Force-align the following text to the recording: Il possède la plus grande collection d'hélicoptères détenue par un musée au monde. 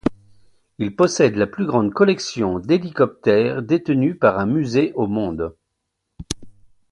Il 0.79 0.95
possède 0.95 1.35
la 1.35 1.45
plus 1.45 1.67
grande 1.67 1.93
collection 1.93 2.57
d'hélicoptères 2.57 3.61
détenue 3.61 4.15
par 4.15 4.39
un 4.39 4.47
musée 4.47 4.93
au 4.95 5.05
monde. 5.05 5.53